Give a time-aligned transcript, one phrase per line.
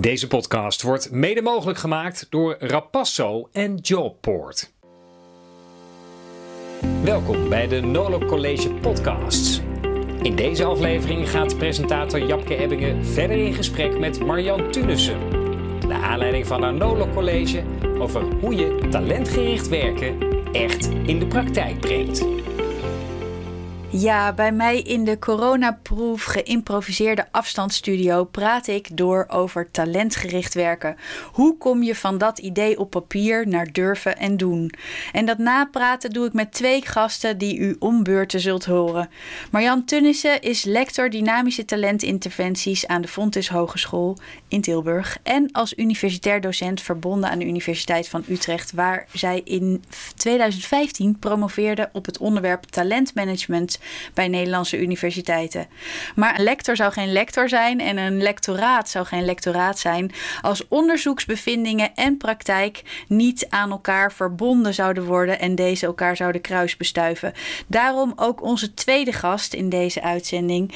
[0.00, 4.72] Deze podcast wordt mede mogelijk gemaakt door Rapasso en Jobport.
[7.02, 9.60] Welkom bij de Nolo College Podcasts.
[10.22, 15.18] In deze aflevering gaat presentator Japke Ebbingen verder in gesprek met Marjan Tunissen.
[15.88, 17.62] Naar aanleiding van haar Nolo College
[17.98, 20.18] over hoe je talentgericht werken
[20.52, 22.26] echt in de praktijk brengt.
[23.92, 30.96] Ja, bij mij in de coronaproef geïmproviseerde afstandsstudio praat ik door over talentgericht werken.
[31.32, 34.72] Hoe kom je van dat idee op papier naar durven en doen?
[35.12, 39.10] En dat napraten doe ik met twee gasten die u ombeurten zult horen.
[39.50, 46.40] Marjan Tunnissen is lector dynamische talentinterventies aan de Fontes Hogeschool in Tilburg en als universitair
[46.40, 49.84] docent verbonden aan de Universiteit van Utrecht, waar zij in
[50.16, 53.78] 2015 promoveerde op het onderwerp talentmanagement
[54.14, 55.66] bij Nederlandse universiteiten.
[56.14, 60.68] Maar een lector zou geen lector zijn en een lectoraat zou geen lectoraat zijn als
[60.68, 67.32] onderzoeksbevindingen en praktijk niet aan elkaar verbonden zouden worden en deze elkaar zouden kruisbestuiven.
[67.66, 70.74] Daarom ook onze tweede gast in deze uitzending.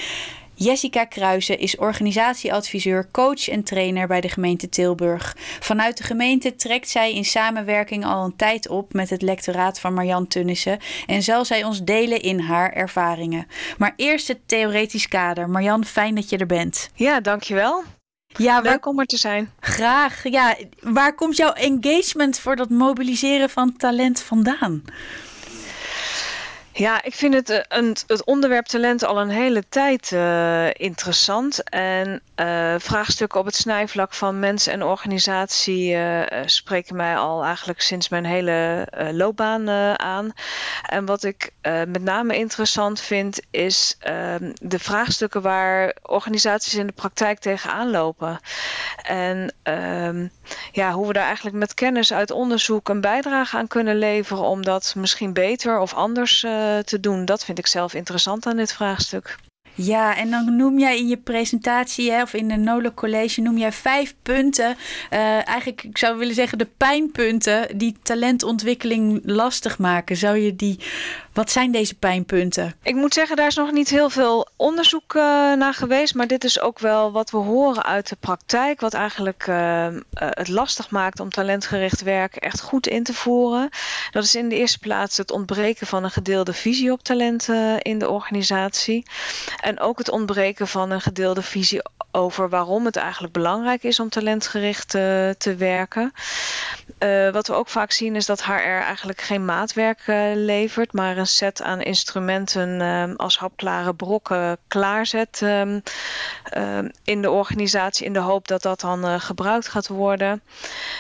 [0.55, 5.37] Jessica Kruijsen is organisatieadviseur, coach en trainer bij de gemeente Tilburg.
[5.61, 9.95] Vanuit de gemeente trekt zij in samenwerking al een tijd op met het lectoraat van
[9.95, 13.47] Marjan Tunnissen en zal zij ons delen in haar ervaringen.
[13.79, 15.51] Maar eerst het theoretisch kader.
[15.51, 16.91] Marjan, fijn dat je er bent.
[16.95, 17.83] Ja, dankjewel.
[18.37, 19.53] Ja, Leuk om er te zijn.
[19.61, 20.29] Graag.
[20.29, 24.83] Ja, waar komt jouw engagement voor dat mobiliseren van talent vandaan?
[26.77, 31.69] Ja, ik vind het, eh, het onderwerp talent al een hele tijd uh, interessant.
[31.69, 35.97] En uh, vraagstukken op het snijvlak van mens en organisatie
[36.45, 40.33] spreken mij al eigenlijk sinds mijn hele loopbaan aan.
[40.83, 46.93] En wat ik met name interessant vind, is ehm, de vraagstukken waar organisaties in de
[46.93, 48.41] praktijk tegenaan lopen.
[49.03, 50.27] En ehm,
[50.73, 54.63] ja, hoe we daar eigenlijk met kennis uit onderzoek een bijdrage aan kunnen leveren om
[54.63, 57.25] dat misschien beter of anders uh, te doen.
[57.25, 59.37] Dat vind ik zelf interessant aan dit vraagstuk.
[59.77, 63.59] Ja, en dan noem jij in je presentatie, hè, of in de NOLA College, noem
[63.59, 64.77] jij vijf punten.
[65.11, 70.17] Uh, eigenlijk, ik zou willen zeggen, de pijnpunten die talentontwikkeling lastig maken.
[70.17, 70.79] Zou je die
[71.35, 72.75] wat zijn deze pijnpunten?
[72.83, 75.23] Ik moet zeggen, daar is nog niet heel veel onderzoek uh,
[75.53, 76.15] naar geweest.
[76.15, 78.81] Maar dit is ook wel wat we horen uit de praktijk.
[78.81, 83.69] Wat eigenlijk uh, het lastig maakt om talentgericht werk echt goed in te voeren.
[84.11, 87.99] Dat is in de eerste plaats het ontbreken van een gedeelde visie op talent in
[87.99, 89.07] de organisatie.
[89.61, 94.09] En ook het ontbreken van een gedeelde visie over waarom het eigenlijk belangrijk is om
[94.09, 94.91] talentgericht
[95.39, 96.13] te werken.
[96.99, 101.17] Uh, wat we ook vaak zien is dat HR eigenlijk geen maatwerk uh, levert, maar
[101.17, 105.83] een set aan instrumenten als hapklare brokken klaarzet um,
[107.05, 110.43] in de organisatie in de hoop dat dat dan gebruikt gaat worden.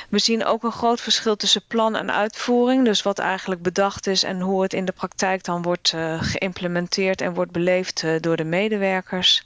[0.09, 4.22] We zien ook een groot verschil tussen plan en uitvoering, dus wat eigenlijk bedacht is
[4.22, 9.43] en hoe het in de praktijk dan wordt geïmplementeerd en wordt beleefd door de medewerkers.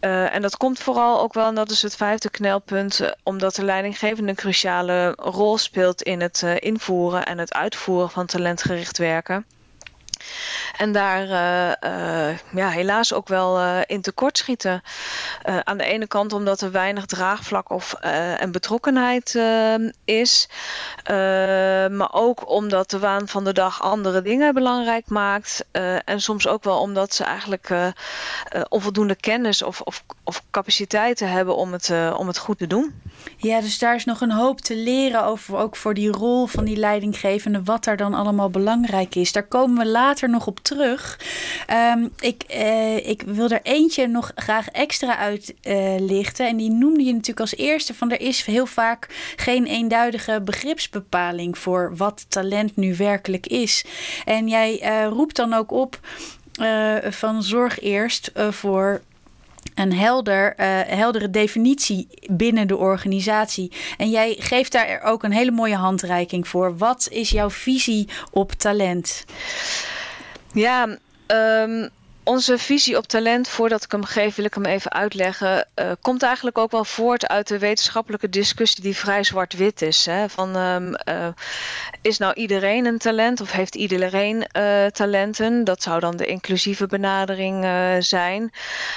[0.00, 3.54] Uh, en dat komt vooral ook wel, en dat is het vijfde knelpunt, uh, omdat
[3.54, 8.98] de leidinggevende een cruciale rol speelt in het uh, invoeren en het uitvoeren van talentgericht
[8.98, 9.44] werken.
[10.76, 14.82] En daar uh, uh, ja, helaas ook wel uh, in tekort schieten.
[15.64, 17.92] aan de ene kant omdat er weinig draagvlak of,
[18.38, 19.40] en betrokkenheid
[20.04, 20.48] is.
[21.90, 25.64] maar ook omdat de waan van de dag andere dingen belangrijk maakt.
[26.04, 27.70] en soms ook wel omdat ze eigenlijk
[28.68, 32.94] onvoldoende kennis of, of, of capaciteiten hebben om het, om het goed te doen.
[33.36, 36.64] Ja, dus daar is nog een hoop te leren over, ook voor die rol van
[36.64, 39.32] die leidinggevende, wat daar dan allemaal belangrijk is.
[39.32, 41.20] Daar komen we later nog op terug.
[41.92, 46.44] Um, ik, uh, ik wil er eentje nog graag extra uitlichten.
[46.44, 50.40] Uh, en die noemde je natuurlijk als eerste van er is heel vaak geen eenduidige
[50.44, 53.84] begripsbepaling voor wat talent nu werkelijk is.
[54.24, 56.00] En jij uh, roept dan ook op
[57.10, 59.00] van zorg eerst voor
[59.74, 60.54] een helder,
[60.86, 63.72] heldere definitie binnen de organisatie.
[63.96, 66.76] En jij geeft daar ook een hele mooie handreiking voor.
[66.76, 69.24] Wat is jouw visie op talent?
[70.52, 71.88] Ja, um,
[72.28, 75.66] onze visie op talent, voordat ik hem geef, wil ik hem even uitleggen.
[75.74, 80.06] Uh, komt eigenlijk ook wel voort uit de wetenschappelijke discussie die vrij zwart-wit is.
[80.06, 80.28] Hè?
[80.28, 81.28] Van, um, uh,
[82.02, 85.64] is nou iedereen een talent of heeft iedereen uh, talenten?
[85.64, 87.66] Dat zou dan de inclusieve benadering
[88.04, 88.52] zijn,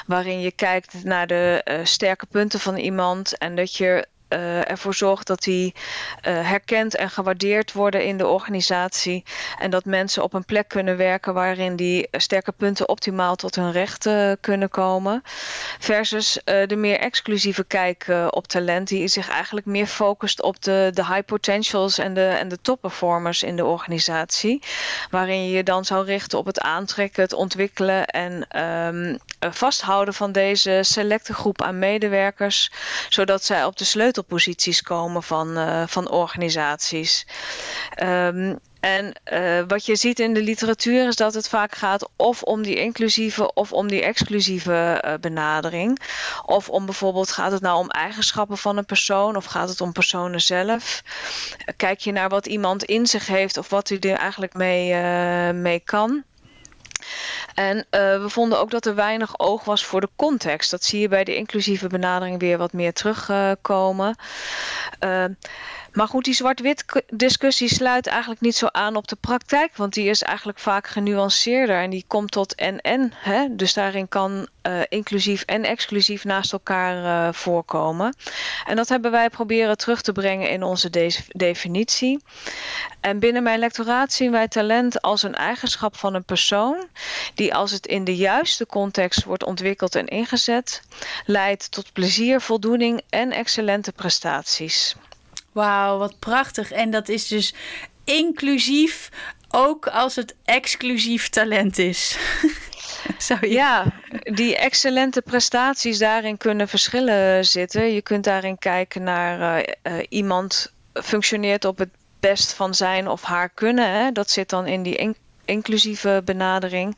[0.06, 5.28] waarin je kijkt naar de sterke punten van iemand en dat je uh, ervoor zorgt
[5.28, 9.24] dat die uh, herkend en gewaardeerd worden in de organisatie.
[9.60, 13.72] En dat mensen op een plek kunnen werken waarin die sterke punten optimaal tot hun
[13.72, 15.22] recht kunnen komen.
[15.80, 21.06] Versus de meer exclusieve kijk op talent, die zich eigenlijk meer focust op de, de
[21.06, 24.64] high potentials en de, en de top performers in de organisatie.
[25.10, 29.18] Waarin je je dan zou richten op het aantrekken, het ontwikkelen en um,
[29.52, 32.72] vasthouden van deze selecte groep aan medewerkers,
[33.10, 33.86] zodat zij op de
[34.22, 37.26] sleutelposities komen van, uh, van organisaties.
[38.04, 42.44] Um, en uh, wat je ziet in de literatuur is dat het vaak gaat of
[42.44, 46.00] om die inclusieve of om die exclusieve uh, benadering.
[46.46, 49.92] Of om bijvoorbeeld gaat het nou om eigenschappen van een persoon of gaat het om
[49.92, 51.04] personen zelf.
[51.76, 54.94] Kijk je naar wat iemand in zich heeft of wat hij er eigenlijk mee,
[55.54, 56.24] mee kan.
[57.54, 57.84] En uh,
[58.22, 60.72] we vonden ook dat er weinig oog was voor de context.
[60.72, 64.16] Dat zie je bij de inclusieve benadering weer wat meer terugkomen.
[65.04, 65.26] Uh,
[65.94, 70.10] maar goed, die zwart-wit discussie sluit eigenlijk niet zo aan op de praktijk, want die
[70.10, 73.14] is eigenlijk vaak genuanceerder en die komt tot en-en.
[73.52, 78.16] Dus daarin kan uh, inclusief en exclusief naast elkaar uh, voorkomen.
[78.66, 82.24] En dat hebben wij proberen terug te brengen in onze de definitie.
[83.00, 86.88] En binnen mijn lectoraat zien wij talent als een eigenschap van een persoon,
[87.36, 90.82] die als het in de juiste context wordt ontwikkeld en ingezet,
[91.26, 94.96] leidt tot plezier, voldoening en excellente prestaties.
[95.52, 96.72] Wauw, wat prachtig.
[96.72, 97.54] En dat is dus
[98.04, 99.10] inclusief,
[99.50, 102.18] ook als het exclusief talent is.
[103.40, 103.50] je...
[103.50, 103.86] Ja,
[104.24, 107.94] die excellente prestaties daarin kunnen verschillen zitten.
[107.94, 111.90] Je kunt daarin kijken naar uh, uh, iemand functioneert op het
[112.20, 114.14] best van zijn of haar kunnen.
[114.14, 115.16] Dat zit dan in die in
[115.46, 116.98] inclusieve benadering.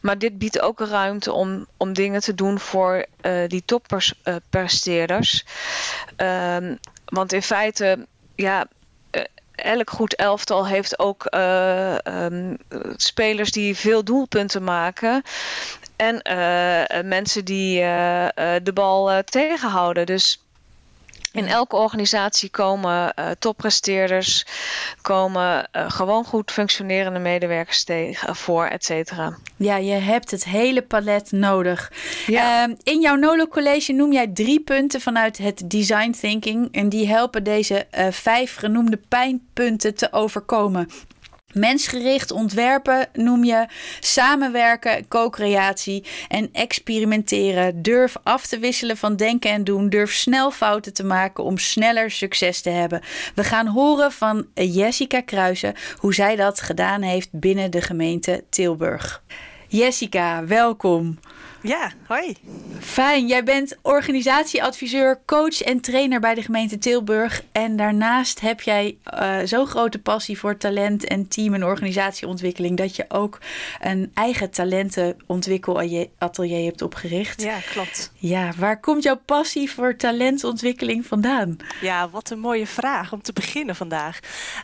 [0.00, 5.44] Maar dit biedt ook ruimte om, om dingen te doen voor uh, die toppresteerders.
[6.16, 6.56] Uh,
[7.08, 8.66] want in feite, ja,
[9.10, 9.22] eh,
[9.54, 12.56] elk goed elftal heeft ook uh, um,
[12.96, 15.22] spelers die veel doelpunten maken.
[15.96, 17.80] En uh, mensen die
[18.62, 20.06] de bal tegenhouden.
[20.06, 20.42] Dus
[21.38, 24.46] in elke organisatie komen uh, toppresteerders,
[25.02, 29.36] komen uh, gewoon goed functionerende medewerkers tegen, voor, et cetera.
[29.56, 31.92] Ja, je hebt het hele palet nodig.
[32.26, 32.68] Ja.
[32.68, 36.68] Uh, in jouw Nolo College noem jij drie punten vanuit het design thinking.
[36.72, 40.88] En die helpen deze uh, vijf genoemde pijnpunten te overkomen.
[41.54, 43.66] Mensgericht ontwerpen noem je
[44.00, 47.82] samenwerken, co-creatie en experimenteren.
[47.82, 49.88] Durf af te wisselen van denken en doen.
[49.88, 53.02] Durf snel fouten te maken om sneller succes te hebben.
[53.34, 59.22] We gaan horen van Jessica Kruijsen hoe zij dat gedaan heeft binnen de gemeente Tilburg.
[59.68, 61.18] Jessica, welkom.
[61.62, 62.36] Ja, hoi.
[62.80, 63.26] Fijn.
[63.26, 67.42] Jij bent organisatieadviseur, coach en trainer bij de gemeente Tilburg.
[67.52, 72.96] En daarnaast heb jij uh, zo'n grote passie voor talent en team- en organisatieontwikkeling dat
[72.96, 73.38] je ook
[73.80, 77.42] een eigen talentenontwikkelatelier hebt opgericht.
[77.42, 78.12] Ja, klopt.
[78.14, 81.56] Ja, waar komt jouw passie voor talentontwikkeling vandaan?
[81.80, 84.18] Ja, wat een mooie vraag om te beginnen vandaag.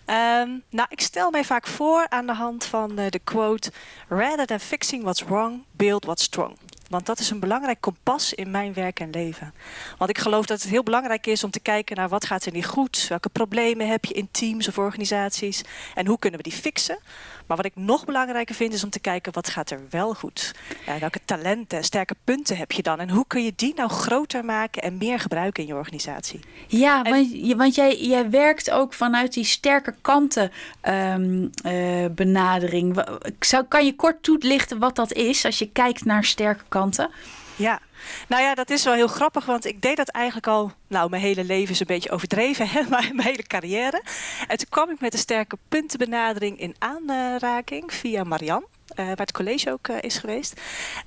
[0.06, 3.72] Um, nou, ik stel mij vaak voor aan de hand van uh, de quote:
[4.08, 6.56] Rather than fixing what's wrong, build what's strong.
[6.88, 9.54] Want dat is een belangrijk kompas in mijn werk en leven.
[9.98, 12.52] Want ik geloof dat het heel belangrijk is om te kijken naar wat gaat er
[12.52, 13.06] niet goed.
[13.08, 15.62] Welke problemen heb je in teams of organisaties.
[15.94, 16.98] En hoe kunnen we die fixen.
[17.46, 20.54] Maar wat ik nog belangrijker vind is om te kijken wat gaat er wel goed.
[20.86, 23.00] Ja, welke talenten, sterke punten heb je dan?
[23.00, 26.40] En hoe kun je die nou groter maken en meer gebruiken in je organisatie?
[26.66, 30.50] Ja, en, want, want jij, jij werkt ook vanuit die sterke kanten
[30.82, 33.04] um, uh, benadering.
[33.40, 37.10] Zou, kan je kort toelichten wat dat is als je kijkt naar sterke kanten?
[37.56, 37.80] Ja,
[38.28, 41.22] nou ja, dat is wel heel grappig, want ik deed dat eigenlijk al, nou, mijn
[41.22, 44.02] hele leven is een beetje overdreven, hè, mijn hele carrière.
[44.48, 48.66] En toen kwam ik met een sterke puntenbenadering in aanraking via Marianne.
[48.96, 50.60] Uh, waar het college ook uh, is geweest.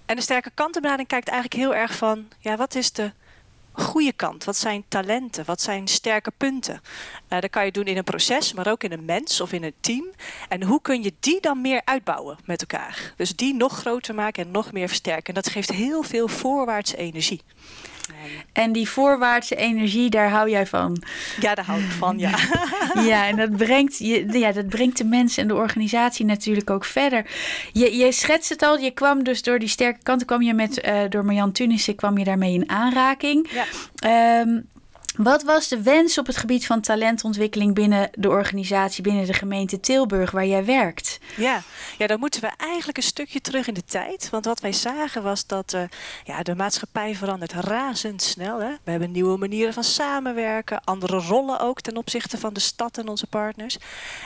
[0.06, 3.12] En de sterke kantenbenadering kijkt eigenlijk heel erg van, ja, wat is de
[3.78, 4.44] goede kant?
[4.44, 5.46] Wat zijn talenten?
[5.46, 6.82] Wat zijn sterke punten?
[7.30, 9.64] Uh, dat kan je doen in een proces, maar ook in een mens of in
[9.64, 10.06] een team.
[10.50, 13.14] En hoe kun je die dan meer uitbouwen met elkaar?
[13.16, 15.34] Dus die nog groter maken en nog meer versterken.
[15.34, 17.42] En dat geeft heel veel voorwaartse energie.
[18.54, 21.04] En die voorwaartse energie, daar hou jij van?
[21.40, 22.38] Ja, daar hou ik van, ja.
[23.12, 26.86] ja, en dat brengt, je, ja, dat brengt de mensen en de organisatie natuurlijk ook
[26.86, 27.26] verder.
[27.72, 30.86] Je, je schetst het al, je kwam dus door die sterke kanten, kwam je met,
[30.86, 33.50] uh, door Marjan Tunissen kwam je daarmee in aanraking.
[34.00, 34.40] Ja.
[34.42, 34.70] Um,
[35.18, 39.80] Wat was de wens op het gebied van talentontwikkeling binnen de organisatie, binnen de gemeente
[39.80, 41.20] Tilburg waar jij werkt?
[41.36, 41.62] Ja,
[41.98, 44.30] ja dan moeten we eigenlijk een stukje terug in de tijd.
[44.30, 45.82] Want wat wij zagen was dat uh,
[46.24, 48.60] ja, de maatschappij verandert razendsnel.
[48.60, 48.70] Hè?
[48.84, 53.08] We hebben nieuwe manieren van samenwerken, andere rollen ook ten opzichte van de stad en
[53.08, 53.78] onze partners.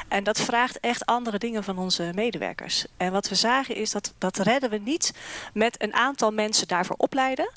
[0.07, 2.86] En dat vraagt echt andere dingen van onze medewerkers.
[2.98, 5.13] En wat we zagen is dat dat redden we niet
[5.53, 7.51] met een aantal mensen daarvoor opleiden.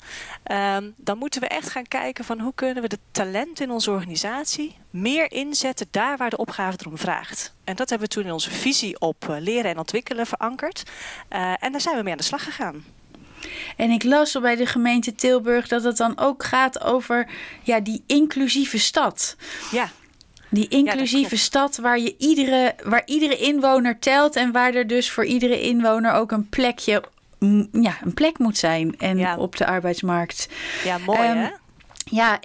[0.51, 3.91] Um, dan moeten we echt gaan kijken van hoe kunnen we de talent in onze
[3.91, 7.53] organisatie meer inzetten daar waar de opgave erom vraagt.
[7.63, 10.83] En dat hebben we toen in onze visie op uh, leren en ontwikkelen verankerd.
[11.29, 12.85] Uh, en daar zijn we mee aan de slag gegaan.
[13.77, 17.27] En ik las al bij de gemeente Tilburg dat het dan ook gaat over
[17.63, 19.35] ja, die inclusieve stad.
[19.71, 19.89] Ja.
[20.49, 25.11] Die inclusieve ja, stad waar, je iedere, waar iedere inwoner telt en waar er dus
[25.11, 27.03] voor iedere inwoner ook een plekje
[27.71, 29.37] ja, een plek moet zijn en ja.
[29.37, 30.47] op de arbeidsmarkt.
[30.83, 31.49] Ja, mooi um, hè?
[32.05, 32.39] Ja,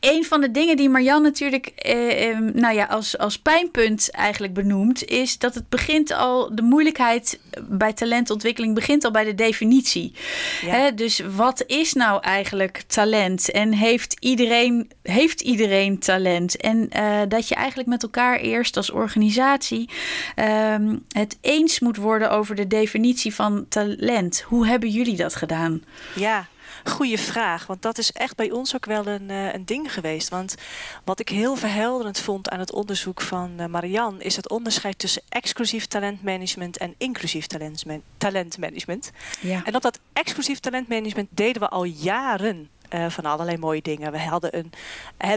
[0.00, 5.04] een van de dingen die Marjan natuurlijk eh, nou ja, als, als pijnpunt eigenlijk benoemt,
[5.04, 10.12] is dat het begint al, de moeilijkheid bij talentontwikkeling begint al bij de definitie.
[10.60, 10.68] Ja.
[10.68, 13.50] Hè, dus wat is nou eigenlijk talent?
[13.50, 16.56] En heeft iedereen, heeft iedereen talent?
[16.56, 19.90] En uh, dat je eigenlijk met elkaar eerst als organisatie
[20.36, 20.74] uh,
[21.08, 24.40] het eens moet worden over de definitie van talent.
[24.40, 25.82] Hoe hebben jullie dat gedaan?
[26.14, 26.48] Ja.
[26.84, 30.28] Goeie vraag, want dat is echt bij ons ook wel een, uh, een ding geweest.
[30.28, 30.54] Want
[31.04, 34.24] wat ik heel verhelderend vond aan het onderzoek van uh, Marianne...
[34.24, 37.46] is het onderscheid tussen exclusief talentmanagement en inclusief
[38.16, 39.10] talentmanagement.
[39.40, 39.64] Ja.
[39.64, 44.12] En op dat exclusief talentmanagement deden we al jaren uh, van allerlei mooie dingen.
[44.12, 44.72] We hadden een,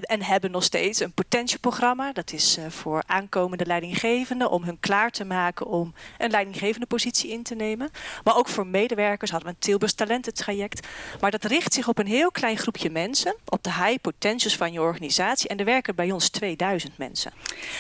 [0.01, 2.11] en hebben nog steeds een potentieprogramma.
[2.13, 7.31] Dat is uh, voor aankomende leidinggevenden om hun klaar te maken om een leidinggevende positie
[7.31, 7.91] in te nemen.
[8.23, 10.87] Maar ook voor medewerkers hadden we een Tilburgs talententraject.
[11.21, 14.71] Maar dat richt zich op een heel klein groepje mensen, op de high potentials van
[14.71, 15.49] je organisatie.
[15.49, 17.31] En er werken bij ons 2000 mensen.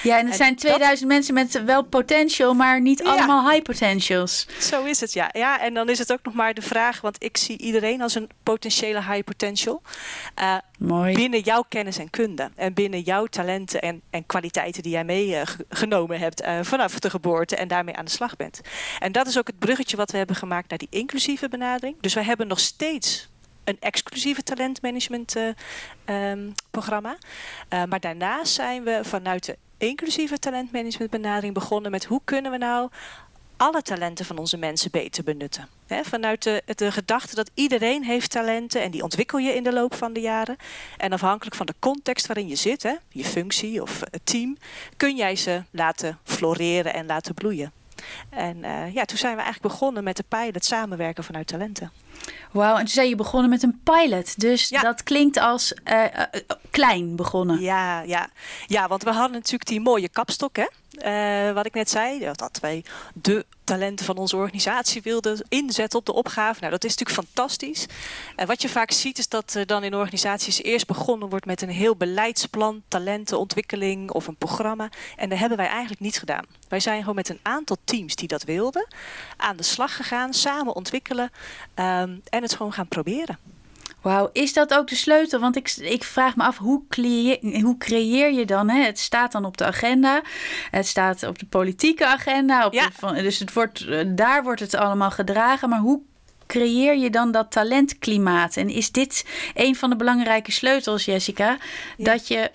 [0.03, 3.05] Ja, en het zijn 2000 mensen met wel potential, maar niet ja.
[3.05, 4.47] allemaal high potentials.
[4.59, 5.29] Zo is het, ja.
[5.33, 5.61] ja.
[5.61, 8.29] En dan is het ook nog maar de vraag, want ik zie iedereen als een
[8.43, 11.13] potentiële high potential uh, Mooi.
[11.13, 12.51] Binnen jouw kennis en kunde.
[12.55, 17.09] En binnen jouw talenten en, en kwaliteiten die jij meegenomen uh, hebt uh, vanaf de
[17.09, 18.61] geboorte en daarmee aan de slag bent.
[18.99, 21.95] En dat is ook het bruggetje wat we hebben gemaakt naar die inclusieve benadering.
[22.01, 23.29] Dus wij hebben nog steeds
[23.63, 25.35] een exclusieve talentmanagement
[26.05, 27.17] um, programma.
[27.69, 32.89] maar daarnaast zijn we vanuit de inclusieve talentmanagement benadering begonnen met hoe kunnen we nou
[33.57, 35.67] alle talenten van onze mensen beter benutten.
[35.87, 39.95] vanuit de, de gedachte dat iedereen heeft talenten en die ontwikkel je in de loop
[39.95, 40.57] van de jaren.
[40.97, 44.57] En afhankelijk van de context waarin je zit, je functie of het team,
[44.97, 47.71] kun jij ze laten floreren en laten bloeien.
[48.29, 51.91] En uh, ja, toen zijn we eigenlijk begonnen met de pilot samenwerken vanuit talenten.
[52.51, 54.39] Wauw, en toen zei je begonnen met een pilot.
[54.39, 54.81] Dus ja.
[54.81, 56.23] dat klinkt als uh, uh,
[56.71, 57.61] klein begonnen.
[57.61, 58.29] Ja, ja.
[58.67, 60.67] ja, want we hadden natuurlijk die mooie kapstok, hè?
[60.93, 62.83] Uh, wat ik net zei, dat wij
[63.13, 66.59] de talenten van onze organisatie wilden inzetten op de opgave.
[66.59, 67.85] Nou, dat is natuurlijk fantastisch.
[68.35, 71.61] En wat je vaak ziet is dat er dan in organisaties eerst begonnen wordt met
[71.61, 74.89] een heel beleidsplan, talentenontwikkeling of een programma.
[75.15, 76.45] En dat hebben wij eigenlijk niet gedaan.
[76.67, 78.87] Wij zijn gewoon met een aantal teams die dat wilden
[79.37, 81.31] aan de slag gegaan, samen ontwikkelen
[81.75, 83.52] um, en het gewoon gaan proberen.
[84.03, 85.39] Wauw, is dat ook de sleutel?
[85.39, 88.69] Want ik, ik vraag me af, hoe creëer, hoe creëer je dan?
[88.69, 88.83] Hè?
[88.83, 90.21] Het staat dan op de agenda.
[90.71, 92.65] Het staat op de politieke agenda.
[92.65, 92.89] Op ja.
[92.99, 95.69] de, dus het wordt, eh, daar wordt het allemaal gedragen.
[95.69, 96.01] Maar hoe
[96.47, 98.57] creëer je dan dat talentklimaat?
[98.57, 101.57] En is dit een van de belangrijke sleutels, Jessica?
[101.97, 102.05] Ja.
[102.05, 102.51] Dat je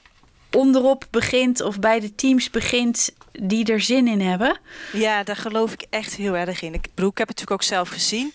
[0.52, 3.10] onderop begint of bij de teams begint
[3.42, 4.58] die er zin in hebben?
[4.92, 6.74] Ja, daar geloof ik echt heel erg in.
[6.74, 8.32] Ik, bedoel, ik heb het natuurlijk ook zelf gezien.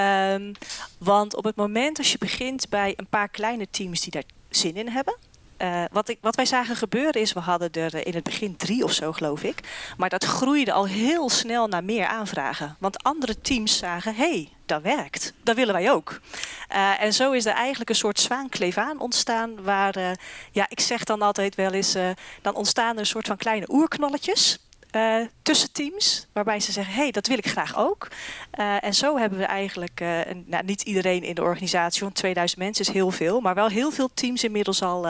[0.00, 0.52] Um,
[0.98, 4.76] want op het moment als je begint bij een paar kleine teams die daar zin
[4.76, 5.16] in hebben.
[5.58, 8.84] Uh, wat, ik, wat wij zagen gebeuren is, we hadden er in het begin drie
[8.84, 9.60] of zo geloof ik.
[9.96, 12.76] Maar dat groeide al heel snel naar meer aanvragen.
[12.78, 15.32] Want andere teams zagen, hey, dat werkt.
[15.42, 16.20] Dat willen wij ook.
[16.72, 19.62] Uh, en zo is er eigenlijk een soort zwaankleef aan ontstaan.
[19.62, 20.16] Waar,
[20.52, 21.96] ja, ik zeg dan altijd wel eens,
[22.42, 24.58] dan ontstaan er een soort van kleine oerknolletjes.
[24.96, 28.08] Uh, tussen teams, waarbij ze zeggen: hey, dat wil ik graag ook.
[28.58, 32.14] Uh, en zo hebben we eigenlijk, uh, een, nou, niet iedereen in de organisatie, want
[32.14, 35.08] 2000 mensen is heel veel, maar wel heel veel teams inmiddels al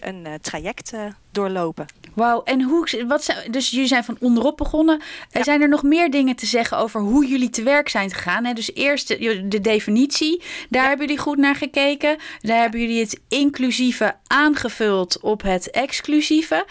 [0.00, 0.92] een traject
[1.30, 1.86] doorlopen.
[2.14, 5.02] Wauw, en hoe, wat zijn, dus jullie zijn van onderop begonnen.
[5.30, 5.42] Ja.
[5.42, 8.44] Zijn er nog meer dingen te zeggen over hoe jullie te werk zijn gegaan?
[8.44, 8.52] Hè?
[8.52, 10.88] Dus eerst de, de definitie, daar ja.
[10.88, 12.16] hebben jullie goed naar gekeken.
[12.40, 12.62] Daar ja.
[12.62, 16.66] hebben jullie het inclusieve aangevuld op het exclusieve.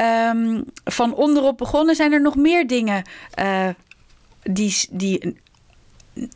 [0.00, 3.02] Um, van onderop begonnen zijn er nog meer dingen
[3.38, 3.68] uh,
[4.42, 5.40] die, die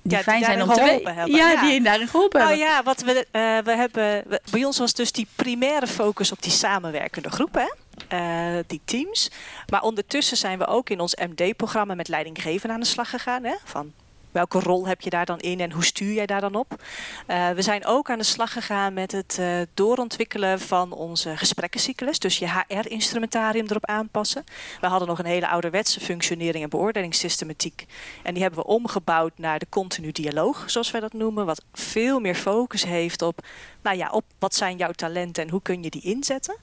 [0.03, 1.15] die fijn zijn om te weten.
[1.15, 2.69] Ja, ja, die daarin geholpen nou, hebben.
[2.69, 6.53] ja, wat we, uh, we hebben, bij ons was dus die primaire focus op die
[6.53, 7.77] samenwerkende groepen.
[8.12, 9.31] Uh, die teams.
[9.71, 13.45] Maar ondertussen zijn we ook in ons MD-programma met leidinggeven aan de slag gegaan.
[13.45, 13.55] Hè?
[13.65, 13.93] Van
[14.37, 16.83] welke rol heb je daar dan in en hoe stuur jij daar dan op?
[17.28, 22.19] Uh, we zijn ook aan de slag gegaan met het uh, doorontwikkelen van onze gesprekkencyclus.
[22.19, 24.45] Dus je HR-instrumentarium erop aanpassen.
[24.81, 27.87] We hadden nog een hele ouderwetse functionering en beoordelingssystematiek.
[28.23, 31.47] En die hebben we omgebouwd naar de continu dialoog, zoals wij dat noemen.
[31.47, 33.47] Wat veel meer focus heeft op,
[33.83, 36.57] nou ja, op wat zijn jouw talenten en hoe kun je die inzetten.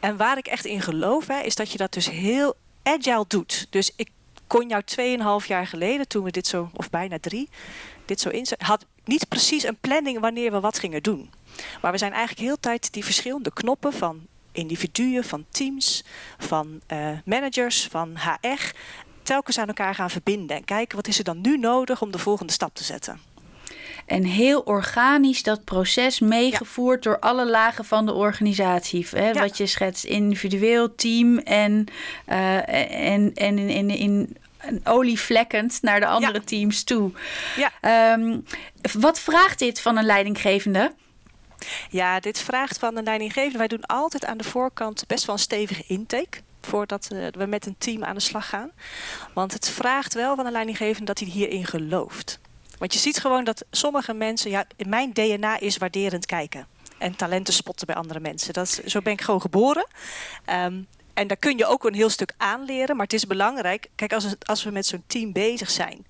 [0.00, 3.66] En waar ik echt in geloof, hè, is dat je dat dus heel agile doet.
[3.70, 4.10] Dus ik
[4.46, 4.82] kon jou
[5.42, 7.48] 2,5 jaar geleden, toen we dit zo, of bijna drie,
[8.04, 11.30] dit zo inzetten, had niet precies een planning wanneer we wat gingen doen.
[11.82, 16.04] Maar we zijn eigenlijk heel tijd die verschillende knoppen van individuen, van teams,
[16.38, 18.72] van uh, managers, van HR,
[19.22, 22.18] telkens aan elkaar gaan verbinden en kijken wat is er dan nu nodig om de
[22.18, 23.20] volgende stap te zetten.
[24.06, 27.10] En heel organisch dat proces meegevoerd ja.
[27.10, 29.06] door alle lagen van de organisatie.
[29.10, 29.28] Hè?
[29.28, 29.40] Ja.
[29.40, 31.86] Wat je schetst, individueel, team en,
[32.28, 32.68] uh,
[33.08, 34.36] en, en in, in, in
[34.84, 36.40] olievlekkend naar de andere ja.
[36.44, 37.10] teams toe.
[37.56, 38.12] Ja.
[38.12, 38.44] Um,
[38.98, 40.94] wat vraagt dit van een leidinggevende?
[41.90, 43.58] Ja, dit vraagt van een leidinggevende.
[43.58, 47.76] Wij doen altijd aan de voorkant best wel een stevige intake voordat we met een
[47.78, 48.70] team aan de slag gaan.
[49.34, 52.40] Want het vraagt wel van een leidinggevende dat hij hierin gelooft.
[52.78, 56.66] Want je ziet gewoon dat sommige mensen, ja, mijn DNA is waarderend kijken.
[56.98, 58.52] En talenten spotten bij andere mensen.
[58.52, 59.86] Dat is, zo ben ik gewoon geboren.
[60.50, 62.96] Um, en daar kun je ook een heel stuk aanleren.
[62.96, 63.88] Maar het is belangrijk.
[63.94, 66.06] Kijk, als, als we met zo'n team bezig zijn.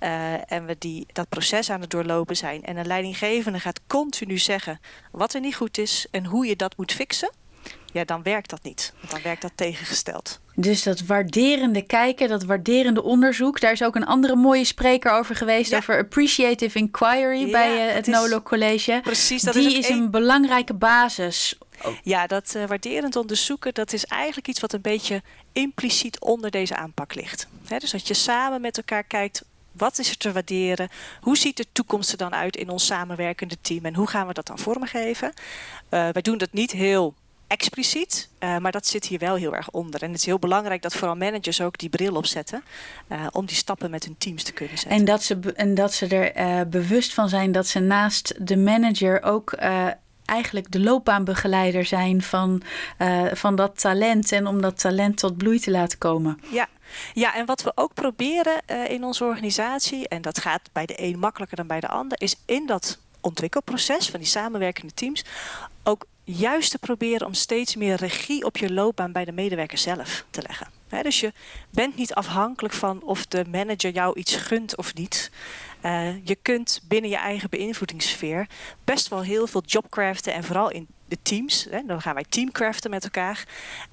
[0.00, 2.64] Uh, en we die, dat proces aan het doorlopen zijn.
[2.64, 4.80] En een leidinggevende gaat continu zeggen
[5.10, 6.06] wat er niet goed is.
[6.10, 7.30] En hoe je dat moet fixen.
[7.92, 8.92] Ja, dan werkt dat niet.
[9.08, 10.40] Dan werkt dat tegengesteld.
[10.54, 13.60] Dus dat waarderende kijken, dat waarderende onderzoek.
[13.60, 15.70] Daar is ook een andere mooie spreker over geweest.
[15.70, 15.76] Ja.
[15.76, 19.00] Over appreciative inquiry ja, bij uh, het NOLO College.
[19.02, 21.96] Precies, dat Die is, is een, een belangrijke basis Oh.
[22.02, 26.76] Ja, dat uh, waarderend onderzoeken, dat is eigenlijk iets wat een beetje impliciet onder deze
[26.76, 27.48] aanpak ligt.
[27.66, 30.88] He, dus dat je samen met elkaar kijkt, wat is er te waarderen?
[31.20, 33.84] Hoe ziet de toekomst er dan uit in ons samenwerkende team?
[33.84, 35.32] En hoe gaan we dat dan vormgeven?
[35.90, 37.14] Uh, wij doen dat niet heel
[37.46, 40.02] expliciet, uh, maar dat zit hier wel heel erg onder.
[40.02, 42.64] En het is heel belangrijk dat vooral managers ook die bril opzetten
[43.08, 44.98] uh, om die stappen met hun teams te kunnen zetten.
[44.98, 48.56] En dat ze, en dat ze er uh, bewust van zijn dat ze naast de
[48.56, 49.52] manager ook
[50.24, 52.62] eigenlijk de loopbaanbegeleider zijn van,
[53.32, 56.40] van dat talent en om dat talent tot bloei te laten komen.
[56.50, 56.68] Ja,
[57.14, 61.02] ja, en wat we ook proberen uh, in onze organisatie, en dat gaat bij de
[61.02, 65.24] een makkelijker dan bij de ander, is in dat ontwikkelproces van die samenwerkende teams
[65.82, 70.24] ook juist te proberen om steeds meer regie op je loopbaan bij de medewerker zelf
[70.30, 70.66] te leggen.
[70.88, 71.32] He, dus je
[71.70, 75.30] bent niet afhankelijk van of de manager jou iets gunt of niet.
[75.82, 78.46] Uh, je kunt binnen je eigen beïnvloedingssfeer
[78.84, 82.90] best wel heel veel jobcraften en vooral in de teams, hè, dan gaan wij teamcraften
[82.90, 83.44] met elkaar,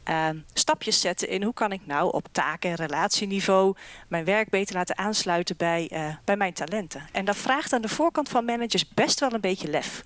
[0.10, 3.76] uh, stapjes zetten in hoe kan ik nou op taken- en relatieniveau
[4.08, 7.08] mijn werk beter laten aansluiten bij, uh, bij mijn talenten.
[7.12, 10.04] En dat vraagt aan de voorkant van managers best wel een beetje lef.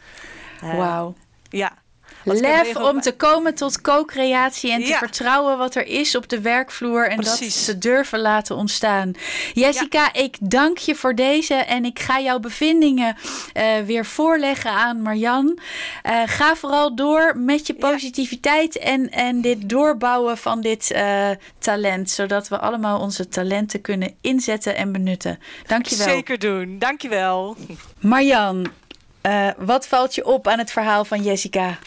[0.61, 1.15] Wauw.
[1.49, 1.77] Ja,
[2.23, 4.97] Lef om te komen tot co-creatie en te ja.
[4.97, 7.65] vertrouwen wat er is op de werkvloer en Precies.
[7.65, 9.11] dat te durven laten ontstaan.
[9.53, 10.13] Jessica, ja.
[10.13, 13.15] ik dank je voor deze en ik ga jouw bevindingen
[13.53, 15.59] uh, weer voorleggen aan Marjan.
[16.03, 18.79] Uh, ga vooral door met je positiviteit ja.
[18.79, 24.75] en, en dit doorbouwen van dit uh, talent, zodat we allemaal onze talenten kunnen inzetten
[24.75, 25.39] en benutten.
[25.67, 26.07] Dank je wel.
[26.07, 27.55] Zeker doen, dank je wel.
[27.99, 28.67] Marjan,
[29.57, 31.77] wat valt je op aan het verhaal van Jessica?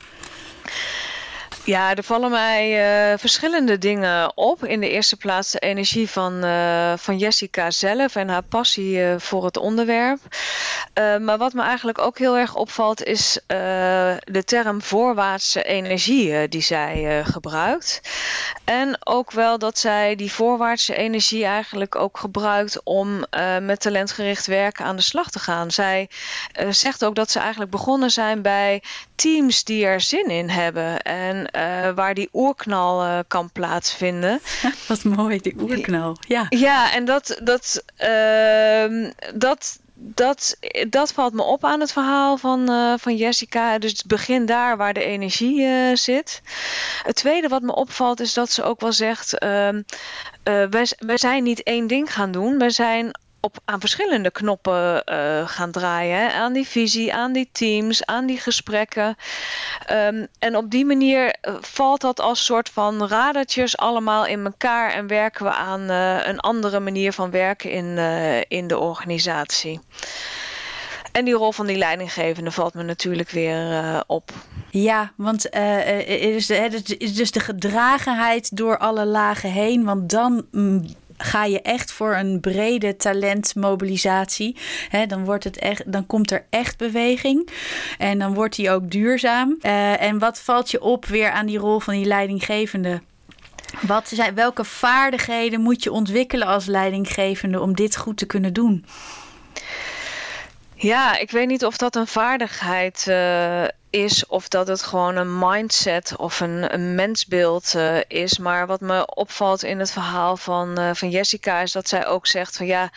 [1.65, 2.71] Ja, er vallen mij
[3.13, 4.65] uh, verschillende dingen op.
[4.65, 9.15] In de eerste plaats de energie van, uh, van Jessica zelf en haar passie uh,
[9.19, 10.19] voor het onderwerp.
[11.21, 17.23] maar wat me eigenlijk ook heel erg opvalt is de term voorwaartse energie die zij
[17.25, 18.01] gebruikt.
[18.65, 23.25] En ook wel dat zij die voorwaartse energie eigenlijk ook gebruikt om
[23.61, 25.71] met talentgericht werken aan de slag te gaan.
[25.71, 26.11] Zij
[26.71, 28.83] zegt ook dat ze eigenlijk begonnen zijn bij
[29.19, 31.03] teams die er zin in hebben.
[31.03, 34.41] En uh, waar die oerknal uh, kan plaatsvinden.
[34.89, 36.17] Wat mooi, die oerknal.
[36.21, 40.57] Ja, ja en dat, dat, uh, dat, dat,
[40.89, 43.79] dat valt me op aan het verhaal van, uh, van Jessica.
[43.79, 46.43] Dus het begin daar waar de energie uh, zit.
[47.03, 49.39] Het tweede wat me opvalt is dat ze ook wel zegt...
[50.43, 52.59] wij, wij zijn niet één ding gaan doen.
[52.59, 56.33] Wij zijn op, aan verschillende knoppen uh, gaan draaien.
[56.33, 59.17] Aan die visie, aan die teams, aan die gesprekken.
[59.93, 64.93] Um, en op die manier uh, valt dat als soort van radertjes allemaal in elkaar
[64.93, 67.99] en werken we aan uh, een andere manier van werken in,
[68.49, 69.81] in de organisatie.
[71.13, 74.31] En die rol van die leidinggevende valt me natuurlijk weer op.
[74.71, 79.85] Ja, want uh, is, het is dus de gedragenheid door alle lagen heen.
[79.85, 80.87] Want dan mm,
[81.19, 84.57] ga je echt voor een brede talentmobilisatie.
[84.89, 87.49] He, dan, wordt het echt, dan komt er echt beweging.
[87.99, 89.59] En dan wordt die ook duurzaam.
[89.63, 93.01] Uh, en wat valt je op weer aan die rol van die leidinggevende?
[93.81, 98.85] Wat zijn, welke vaardigheden moet je ontwikkelen als leidinggevende om dit goed te kunnen doen?
[100.81, 105.39] Ja, ik weet niet of dat een vaardigheid uh, is of dat het gewoon een
[105.39, 108.39] mindset of een, een mensbeeld uh, is.
[108.39, 112.27] Maar wat me opvalt in het verhaal van, uh, van Jessica is dat zij ook
[112.27, 112.91] zegt van ja,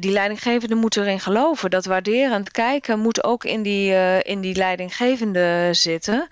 [0.00, 1.70] die leidinggevende moet erin geloven.
[1.70, 6.28] Dat waarderend kijken moet ook in die, in die leidinggevende zitten.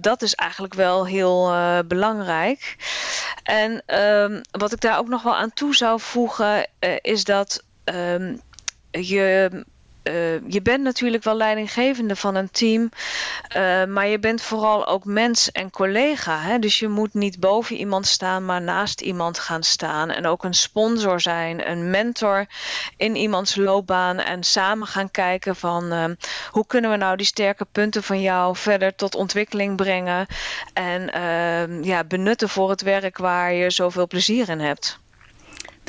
[0.00, 1.52] dat is eigenlijk wel heel
[1.86, 2.76] belangrijk.
[3.42, 6.66] En ehm, wat ik daar ook nog wel aan toe zou voegen
[7.02, 7.62] is dat.
[7.84, 8.40] Um,
[8.90, 9.50] je,
[10.02, 12.90] uh, je bent natuurlijk wel leidinggevende van een team,
[13.56, 16.38] uh, maar je bent vooral ook mens en collega.
[16.40, 16.58] Hè?
[16.58, 20.10] Dus je moet niet boven iemand staan, maar naast iemand gaan staan.
[20.10, 22.46] En ook een sponsor zijn, een mentor
[22.96, 24.18] in iemands loopbaan.
[24.18, 26.04] En samen gaan kijken van uh,
[26.50, 30.26] hoe kunnen we nou die sterke punten van jou verder tot ontwikkeling brengen.
[30.72, 31.10] En
[31.82, 34.98] ja, benutten voor het werk waar je zoveel plezier in hebt.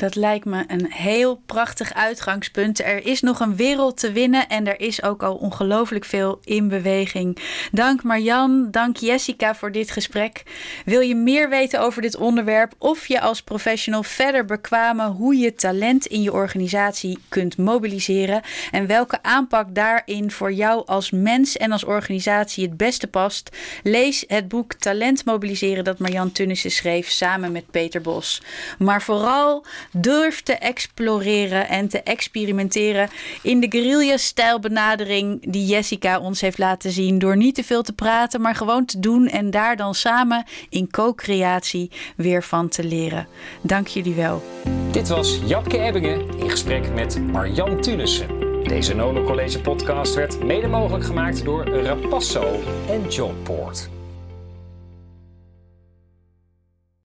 [0.02, 2.80] Dat lijkt me een heel prachtig uitgangspunt.
[2.80, 6.68] Er is nog een wereld te winnen en er is ook al ongelooflijk veel in
[6.68, 7.38] beweging.
[7.72, 10.42] Dank Marjan, dank Jessica voor dit gesprek.
[10.84, 15.54] Wil je meer weten over dit onderwerp of je als professional verder bekwamen hoe je
[15.54, 21.72] talent in je organisatie kunt mobiliseren en welke aanpak daarin voor jou als mens en
[21.72, 23.56] als organisatie het beste past?
[23.82, 28.42] Lees het boek Talent mobiliseren dat Marjan Tunnissen schreef samen met Peter Bos.
[28.78, 33.08] Maar vooral Durf te exploreren en te experimenteren
[33.42, 37.18] in de guerrilla-stijl benadering die Jessica ons heeft laten zien.
[37.18, 40.90] Door niet te veel te praten, maar gewoon te doen en daar dan samen in
[40.90, 43.26] co-creatie weer van te leren.
[43.62, 44.42] Dank jullie wel.
[44.90, 48.28] Dit was Japke Ebbingen in gesprek met Marjan Tunissen.
[48.62, 53.88] Deze Nolo College podcast werd mede mogelijk gemaakt door Rapasso en Johnport.